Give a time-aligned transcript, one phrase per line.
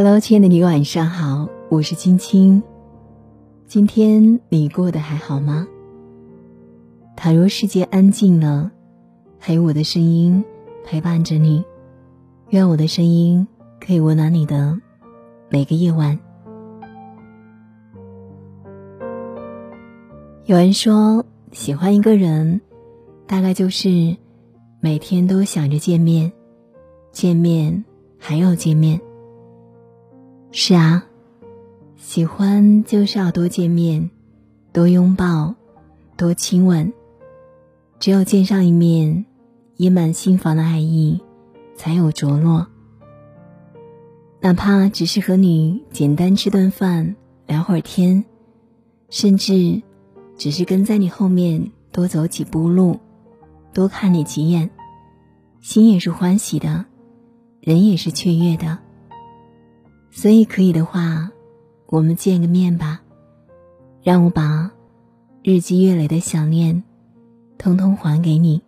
[0.00, 2.62] Hello，亲爱的你，晚上好，我是青青。
[3.66, 5.66] 今天你过得还好吗？
[7.16, 8.70] 倘若世界安静了，
[9.40, 10.44] 还有我的声音
[10.84, 11.64] 陪伴着你，
[12.50, 13.44] 愿我的声音
[13.80, 14.78] 可以温暖你的
[15.48, 16.16] 每个夜晚。
[20.44, 22.60] 有人说，喜欢一个人，
[23.26, 24.16] 大概就是
[24.78, 26.30] 每天都想着见面，
[27.10, 27.84] 见面
[28.16, 29.00] 还要见面。
[30.50, 31.04] 是啊，
[31.96, 34.10] 喜欢就是要多见面，
[34.72, 35.54] 多拥抱，
[36.16, 36.92] 多亲吻。
[38.00, 39.26] 只有见上一面，
[39.76, 41.20] 溢满心房的爱意
[41.76, 42.66] 才有着落。
[44.40, 47.14] 哪怕只是和你简单吃顿饭，
[47.46, 48.24] 聊会儿天，
[49.10, 49.82] 甚至
[50.38, 52.98] 只是跟在你后面多走几步路，
[53.74, 54.70] 多看你几眼，
[55.60, 56.86] 心也是欢喜的，
[57.60, 58.78] 人也是雀跃的。
[60.10, 61.30] 所以可以的话，
[61.86, 63.00] 我们见个面吧，
[64.02, 64.72] 让我把
[65.42, 66.82] 日积月累的想念，
[67.56, 68.62] 通通还给你。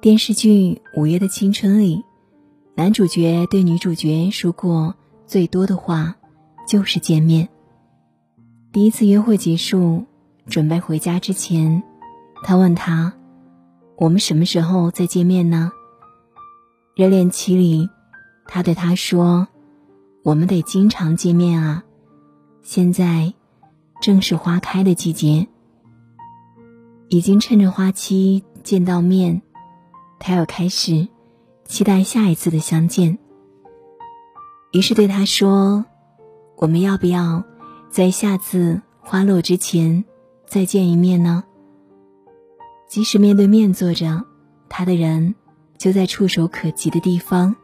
[0.00, 2.04] 电视剧《五月的青春》里，
[2.74, 4.94] 男主角对女主角说过
[5.26, 6.16] 最多的话，
[6.66, 7.48] 就是见面。
[8.72, 10.04] 第一次约会结束，
[10.46, 11.82] 准备回家之前，
[12.42, 13.12] 他问他
[13.96, 15.72] ：“我们什么时候再见面呢？”
[16.96, 17.88] 热恋期里。
[18.46, 19.48] 他对他说
[20.22, 21.82] ：“我们得经常见面啊，
[22.62, 23.34] 现在
[24.00, 25.48] 正是花开的季节，
[27.08, 29.42] 已经趁着花期见到面，
[30.20, 31.08] 他要开始
[31.64, 33.18] 期待下一次的相见。”
[34.72, 35.84] 于是对他说
[36.56, 37.42] ：“我们要不要
[37.90, 40.04] 在下次花落之前
[40.46, 41.44] 再见一面呢？
[42.88, 44.24] 即使面对面坐着，
[44.68, 45.34] 他的人
[45.76, 47.56] 就在触手可及的地方。”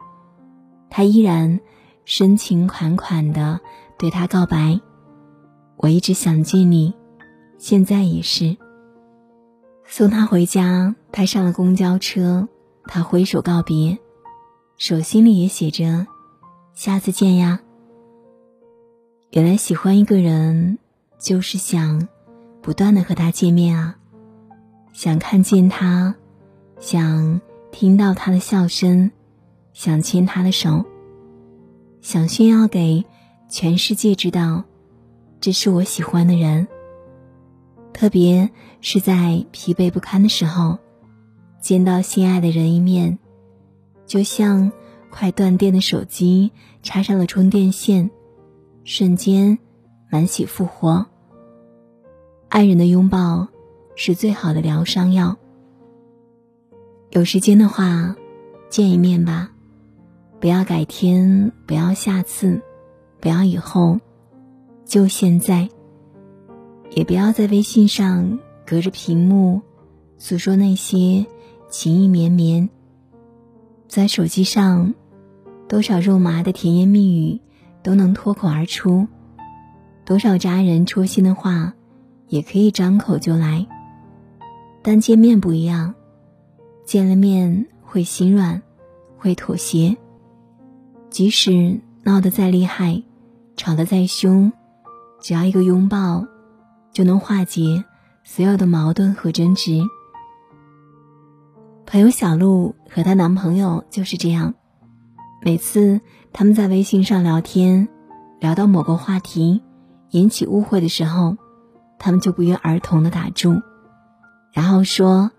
[0.93, 1.61] 他依然
[2.03, 3.61] 深情款款的
[3.97, 4.81] 对他告白
[5.77, 6.93] ：“我一直想见你，
[7.57, 8.57] 现在也是。”
[9.87, 12.49] 送他回家，他上了公交车，
[12.83, 13.99] 他挥手告别，
[14.75, 16.07] 手心里也写着
[16.75, 17.61] ：“下次见呀。”
[19.31, 20.77] 原来喜欢一个人，
[21.17, 22.09] 就是想
[22.61, 23.95] 不断的和他见面啊，
[24.91, 26.15] 想看见他，
[26.81, 27.39] 想
[27.71, 29.09] 听到他的笑声。
[29.73, 30.83] 想牵他的手，
[32.01, 33.05] 想炫耀给
[33.47, 34.63] 全世界知道，
[35.39, 36.67] 这是我喜欢的人。
[37.93, 38.49] 特别
[38.81, 40.79] 是在疲惫不堪的时候，
[41.61, 43.19] 见到心爱的人一面，
[44.07, 44.71] 就像
[45.11, 46.51] 快断电的手机
[46.81, 48.09] 插上了充电线，
[48.83, 49.59] 瞬间
[50.09, 51.05] 满血复活。
[52.49, 53.47] 爱人的拥抱
[53.95, 55.37] 是最好的疗伤药。
[57.11, 58.15] 有时间的话，
[58.69, 59.51] 见一面吧。
[60.41, 62.59] 不要改天，不要下次，
[63.19, 63.99] 不要以后，
[64.85, 65.69] 就现在。
[66.89, 69.61] 也不要在微信上隔着屏幕
[70.17, 71.27] 诉说那些
[71.69, 72.67] 情意绵绵。
[73.87, 74.95] 在手机上，
[75.69, 77.39] 多少肉麻的甜言蜜语
[77.83, 79.07] 都能脱口而出，
[80.03, 81.71] 多少扎人戳心的话
[82.29, 83.67] 也可以张口就来。
[84.81, 85.93] 但见面不一样，
[86.83, 88.59] 见了面会心软，
[89.19, 89.95] 会妥协。
[91.11, 93.03] 即使闹得再厉害，
[93.57, 94.49] 吵得再凶，
[95.19, 96.25] 只要一个拥抱，
[96.93, 97.83] 就能化解
[98.23, 99.81] 所有的矛盾和争执。
[101.85, 104.53] 朋友小鹿和她男朋友就是这样，
[105.43, 105.99] 每次
[106.31, 107.89] 他们在微信上聊天，
[108.39, 109.61] 聊到某个话题
[110.11, 111.35] 引起误会的时候，
[111.99, 113.61] 他们就不约而同的打住，
[114.53, 115.29] 然后说：“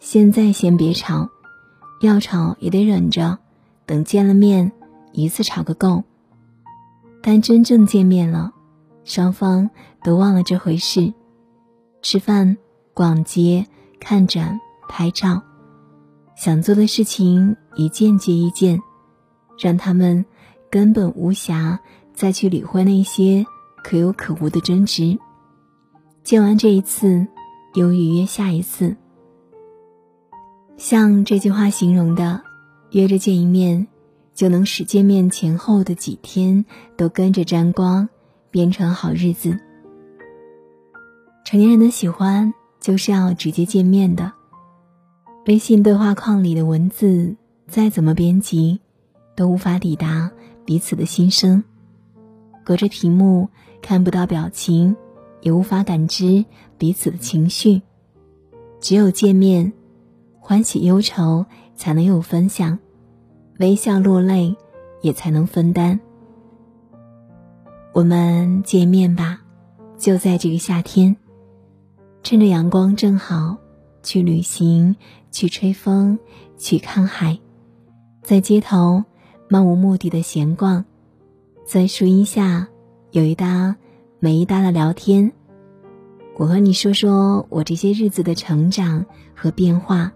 [0.00, 1.28] 现在先别吵，
[2.00, 3.38] 要吵也得忍着，
[3.86, 4.72] 等见了面。”
[5.14, 6.02] 一次吵个够，
[7.22, 8.52] 但真正见面了，
[9.04, 9.70] 双方
[10.02, 11.14] 都忘了这回事。
[12.02, 12.56] 吃饭、
[12.92, 13.66] 逛街、
[13.98, 15.40] 看展、拍照，
[16.36, 18.78] 想做的事情一件接一件，
[19.58, 20.24] 让他们
[20.68, 21.78] 根本无暇
[22.12, 23.46] 再去理会那些
[23.82, 25.16] 可有可无的争执。
[26.22, 27.26] 见完这一次，
[27.74, 28.96] 又预约下一次。
[30.76, 32.42] 像这句话形容的，
[32.90, 33.86] 约着见一面。
[34.34, 36.64] 就能使见面前后的几天
[36.96, 38.08] 都跟着沾光，
[38.50, 39.58] 变成好日子。
[41.44, 44.32] 成年人的喜欢就是要直接见面的。
[45.46, 47.36] 微信对话框里的文字
[47.68, 48.80] 再怎么编辑，
[49.36, 50.30] 都无法抵达
[50.64, 51.62] 彼此的心声。
[52.64, 53.48] 隔着屏幕
[53.82, 54.96] 看不到表情，
[55.42, 56.44] 也无法感知
[56.78, 57.82] 彼此的情绪。
[58.80, 59.72] 只有见面，
[60.40, 61.44] 欢喜忧愁
[61.76, 62.78] 才能有分享。
[63.64, 64.54] 微笑落泪，
[65.00, 65.98] 也才能分担。
[67.94, 69.40] 我们见面吧，
[69.96, 71.16] 就在这个夏天，
[72.22, 73.56] 趁着阳光正好，
[74.02, 74.94] 去旅行，
[75.30, 76.18] 去吹风，
[76.58, 77.38] 去看海，
[78.20, 79.02] 在街头
[79.48, 80.84] 漫无目的的闲逛，
[81.64, 82.68] 在树荫下
[83.12, 83.74] 有一搭
[84.20, 85.32] 没一搭的聊天。
[86.36, 90.12] 我和你说说我这些日子的成长和变化，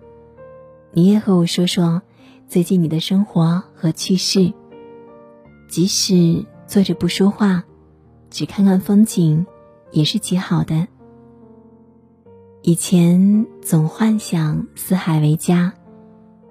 [0.92, 2.02] 你也和我说说
[2.48, 4.54] 最近你的生活和趣事。
[5.68, 7.62] 即使坐着不说话，
[8.30, 9.44] 只看看风景，
[9.92, 10.88] 也是极好的。
[12.62, 15.74] 以前总幻想四海为家，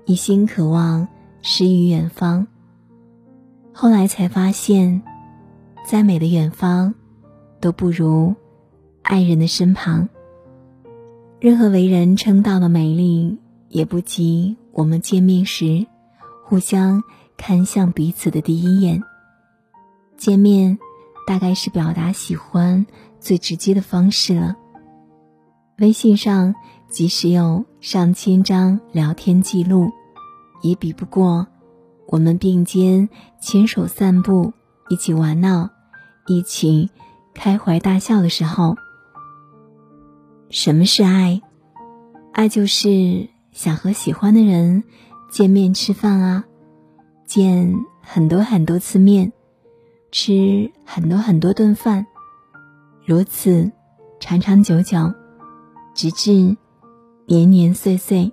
[0.06, 1.08] 一心渴望
[1.42, 2.46] 诗与远方。
[3.74, 5.02] 后来才发现，
[5.84, 6.94] 再美的远方，
[7.60, 8.36] 都不如。
[9.02, 10.10] 爱人的身旁，
[11.40, 13.40] 任何为人称道的美丽，
[13.70, 15.88] 也不及我们见面时
[16.46, 17.02] 互相
[17.36, 19.02] 看向彼此的第一眼。
[20.18, 20.78] 见面，
[21.26, 22.86] 大概是表达喜欢
[23.20, 24.56] 最直接的方式了。
[25.80, 26.54] 微信上
[26.90, 29.92] 即使有上千张聊天记录，
[30.62, 31.48] 也比不过
[32.06, 33.10] 我们并肩
[33.42, 34.54] 牵手散步、
[34.90, 35.72] 一起玩闹、
[36.28, 36.92] 一起
[37.34, 38.76] 开怀大笑的时候。
[40.52, 41.42] 什么是爱？
[42.32, 44.84] 爱就是想和喜欢的人
[45.32, 46.46] 见面吃饭啊，
[47.26, 49.34] 见很多很多次面，
[50.12, 52.06] 吃很多很多顿饭，
[53.04, 53.72] 如此
[54.20, 55.12] 长长久久，
[55.96, 56.56] 直至
[57.26, 58.32] 年年岁岁。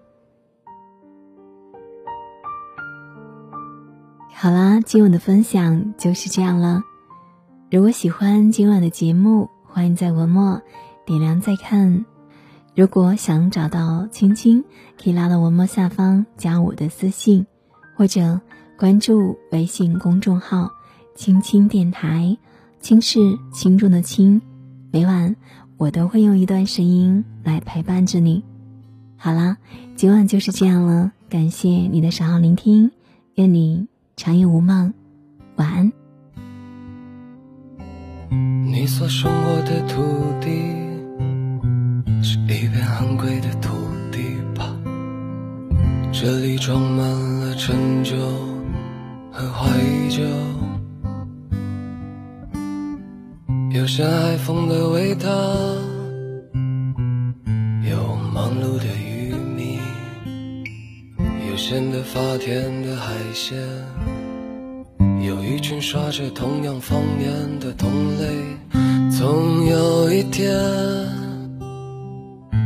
[4.30, 6.82] 好啦，今晚的分享就是这样了。
[7.70, 10.60] 如果喜欢今晚的节目，欢迎在文末。
[11.06, 12.04] 点亮再看。
[12.74, 14.64] 如果想找到青青，
[15.00, 17.46] 可以拉到文末下方加我的私信，
[17.96, 18.40] 或者
[18.76, 20.72] 关注微信公众号
[21.14, 22.36] “青青电台”。
[22.80, 24.42] 青是轻重的轻，
[24.90, 25.36] 每晚
[25.76, 28.42] 我都会用一段声音来陪伴着你。
[29.16, 29.56] 好啦，
[29.94, 32.90] 今晚就是这样了，感谢你的守候聆听，
[33.36, 33.86] 愿你
[34.16, 34.92] 长夜无梦，
[35.54, 35.92] 晚安。
[38.30, 40.02] 你所生活的土
[40.40, 40.73] 地。
[46.24, 48.16] 这里装满了陈旧
[49.30, 49.68] 和怀
[50.08, 50.22] 旧，
[53.78, 55.28] 有山海风的味道，
[57.90, 59.78] 有忙碌的渔民，
[61.50, 63.58] 有咸的发甜的海鲜，
[65.20, 68.30] 有一群刷着同样方言的同类，
[69.10, 70.48] 总有一天。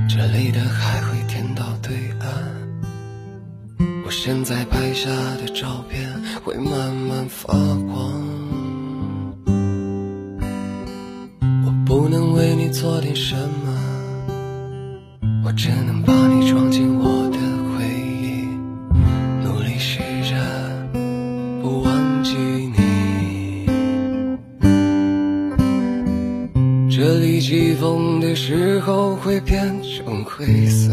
[0.08, 1.00] 这里的海
[4.30, 5.08] 现在拍下
[5.42, 6.06] 的照片
[6.44, 7.96] 会慢慢发光。
[11.64, 13.34] 我不能为你做点什
[13.64, 13.72] 么，
[15.46, 17.38] 我只能把你装进我的
[17.72, 17.86] 回
[18.20, 18.44] 忆，
[19.42, 19.98] 努力试
[20.28, 20.36] 着
[21.62, 23.66] 不忘记你。
[26.94, 27.40] 这里。
[27.40, 30.92] 起风的时候会变成灰色，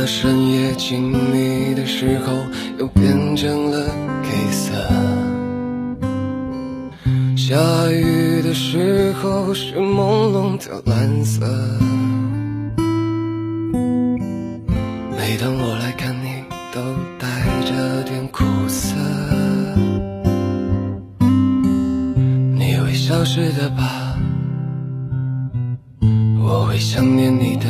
[0.00, 2.32] 了深夜静谧的时候
[2.78, 3.86] 又变成了
[4.22, 4.72] 黑色。
[7.36, 7.54] 下
[7.90, 11.46] 雨的时候是朦胧的蓝色。
[15.18, 16.80] 每当我来看你，都
[17.18, 17.28] 带
[17.66, 18.96] 着点苦涩。
[22.54, 24.16] 你会消失的吧，
[26.42, 27.66] 我会想念你的，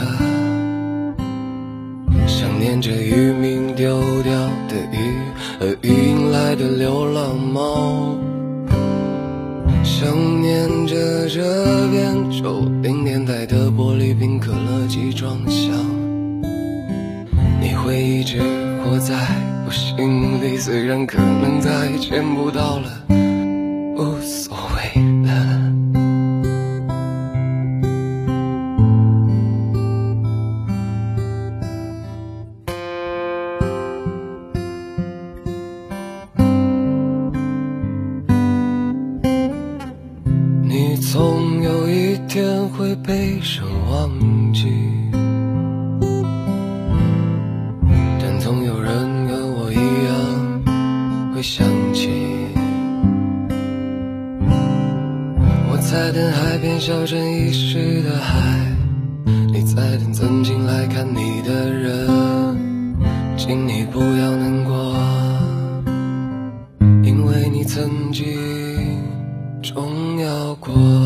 [6.51, 8.19] 爱的流浪猫，
[9.85, 11.41] 想念着这
[11.93, 15.73] 边九零年代的玻璃瓶可乐集装箱，
[17.61, 18.41] 你会一直
[18.83, 19.15] 活在
[19.65, 23.01] 我心里，虽然可能再见不到了，
[23.97, 24.80] 无所谓。
[43.51, 44.09] 生忘
[44.53, 44.69] 记。
[48.21, 52.11] 但总有人跟我一样会想起。
[55.69, 58.39] 我在等海边小镇遗失的海，
[59.53, 62.07] 你在等曾经来看你的人，
[63.37, 64.95] 请你不要难过。
[67.03, 68.25] 因为你曾经
[69.61, 71.00] 重要过。